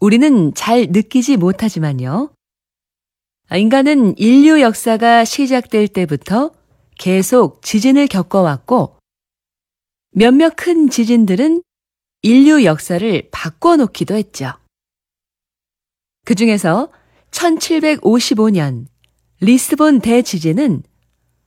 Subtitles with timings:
[0.00, 2.30] 우리는 잘 느끼지 못하지만요.
[3.54, 6.52] 인간은 인류 역사가 시작될 때부터
[6.98, 8.98] 계속 지진을 겪어왔고,
[10.12, 11.62] 몇몇 큰 지진들은
[12.22, 14.52] 인류 역사를 바꿔놓기도 했죠.
[16.24, 16.90] 그 중에서
[17.30, 18.86] 1755년
[19.40, 20.82] 리스본 대지진은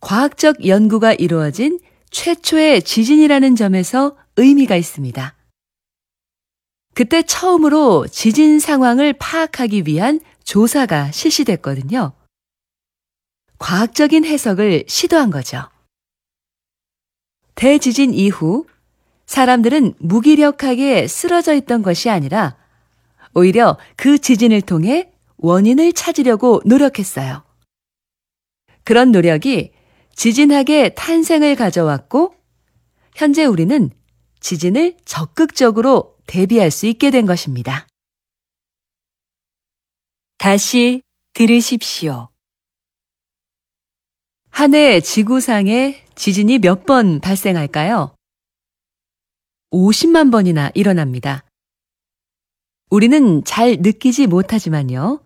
[0.00, 5.39] 과학적 연구가 이루어진 최초의 지진이라는 점에서 의미가 있습니다.
[6.94, 12.12] 그때 처음으로 지진 상황을 파악하기 위한 조사가 실시됐거든요.
[13.58, 15.68] 과학적인 해석을 시도한 거죠.
[17.54, 18.66] 대지진 이후
[19.26, 22.56] 사람들은 무기력하게 쓰러져 있던 것이 아니라
[23.34, 27.44] 오히려 그 지진을 통해 원인을 찾으려고 노력했어요.
[28.82, 29.72] 그런 노력이
[30.16, 32.34] 지진학의 탄생을 가져왔고,
[33.14, 33.90] 현재 우리는
[34.40, 37.88] 지진을 적극적으로 대비할 수 있게 된 것입니다.
[40.38, 41.02] 다시
[41.34, 42.28] 들으십시오.
[44.50, 48.14] 한 해 지구상에 지진이 몇 번 발생할까요?
[49.72, 51.44] 50만 번이나 일어납니다.
[52.90, 55.24] 우리는 잘 느끼지 못하지만요.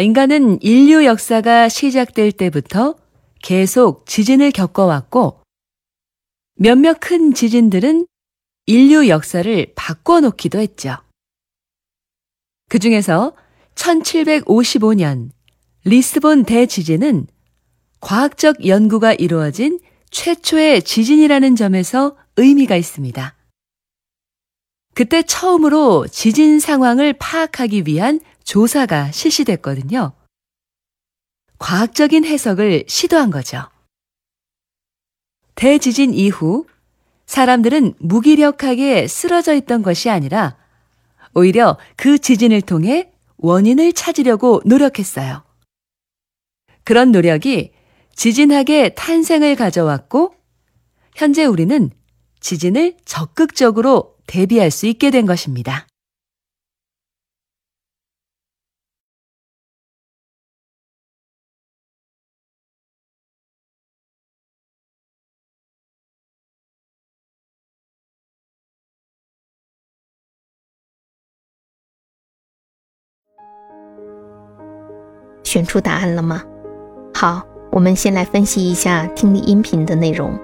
[0.00, 2.96] 인간은 인류 역사가 시작될 때부터
[3.42, 5.42] 계속 지진을 겪어왔고,
[6.56, 8.06] 몇몇 큰 지진들은
[8.66, 10.96] 인류 역사를 바꿔놓기도 했죠.
[12.68, 13.34] 그 중에서
[13.74, 15.30] 1755년
[15.84, 17.26] 리스본 대지진은
[18.00, 19.80] 과학적 연구가 이루어진
[20.10, 23.34] 최초의 지진이라는 점에서 의미가 있습니다.
[24.94, 30.12] 그때 처음으로 지진 상황을 파악하기 위한 조사가 실시됐거든요.
[31.58, 33.68] 과학적인 해석을 시도한 거죠.
[35.54, 36.66] 대지진 이후
[37.26, 40.56] 사람들은 무기력하게 쓰러져 있던 것이 아니라
[41.34, 45.42] 오히려 그 지진을 통해 원인을 찾으려고 노력했어요.
[46.84, 47.72] 그런 노력이
[48.14, 50.34] 지진학의 탄생을 가져왔고,
[51.16, 51.90] 현재 우리는
[52.40, 55.86] 지진을 적극적으로 대비할 수 있게 된 것입니다.
[75.54, 76.42] “选出答案了吗？
[77.14, 80.36] 好，我们先来分析一下听力音频的内容。